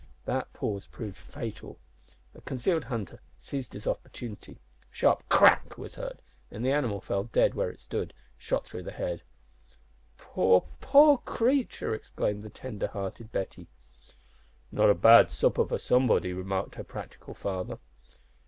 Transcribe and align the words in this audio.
That 0.25 0.51
pause 0.51 0.87
proved 0.87 1.15
fatal. 1.15 1.77
A 2.33 2.41
concealed 2.41 2.85
hunter 2.85 3.19
seized 3.37 3.73
his 3.73 3.85
opportunity; 3.85 4.53
a 4.53 4.57
sharp 4.89 5.21
crack 5.29 5.77
was 5.77 5.93
heard, 5.93 6.23
and 6.49 6.65
the 6.65 6.71
animal 6.71 7.01
fell 7.01 7.25
dead 7.25 7.53
where 7.53 7.69
it 7.69 7.79
stood, 7.79 8.11
shot 8.35 8.65
through 8.65 8.81
the 8.81 8.91
head. 8.93 9.21
"Poor, 10.17 10.65
poor 10.79 11.19
creature!" 11.19 11.93
exclaimed 11.93 12.41
the 12.41 12.49
tender 12.49 12.87
hearted 12.87 13.31
Betty. 13.31 13.67
"Not 14.71 14.89
a 14.89 14.95
bad 14.95 15.29
supper 15.29 15.67
for 15.67 15.77
somebody," 15.77 16.33
remarked 16.33 16.73
her 16.81 16.83
practical 16.83 17.35
father. 17.35 17.77